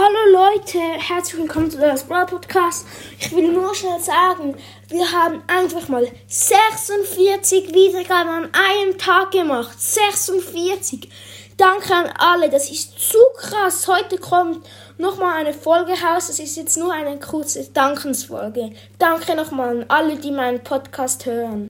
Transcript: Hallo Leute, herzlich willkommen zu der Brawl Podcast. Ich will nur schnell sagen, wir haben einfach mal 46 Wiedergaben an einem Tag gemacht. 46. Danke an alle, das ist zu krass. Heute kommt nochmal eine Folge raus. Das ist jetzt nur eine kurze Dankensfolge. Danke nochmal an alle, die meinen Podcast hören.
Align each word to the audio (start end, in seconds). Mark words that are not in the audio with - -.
Hallo 0.00 0.52
Leute, 0.54 0.78
herzlich 0.78 1.42
willkommen 1.42 1.72
zu 1.72 1.76
der 1.76 1.98
Brawl 2.06 2.24
Podcast. 2.24 2.86
Ich 3.18 3.34
will 3.34 3.50
nur 3.50 3.74
schnell 3.74 3.98
sagen, 3.98 4.54
wir 4.86 5.10
haben 5.10 5.42
einfach 5.48 5.88
mal 5.88 6.06
46 6.28 7.74
Wiedergaben 7.74 8.30
an 8.30 8.50
einem 8.54 8.96
Tag 8.96 9.32
gemacht. 9.32 9.80
46. 9.80 11.08
Danke 11.56 11.92
an 11.92 12.12
alle, 12.16 12.48
das 12.48 12.70
ist 12.70 12.96
zu 12.96 13.18
krass. 13.38 13.88
Heute 13.88 14.18
kommt 14.18 14.64
nochmal 14.98 15.40
eine 15.40 15.52
Folge 15.52 15.94
raus. 15.94 16.28
Das 16.28 16.38
ist 16.38 16.56
jetzt 16.56 16.76
nur 16.76 16.92
eine 16.92 17.18
kurze 17.18 17.64
Dankensfolge. 17.64 18.70
Danke 19.00 19.34
nochmal 19.34 19.80
an 19.80 19.86
alle, 19.88 20.14
die 20.14 20.30
meinen 20.30 20.62
Podcast 20.62 21.26
hören. 21.26 21.66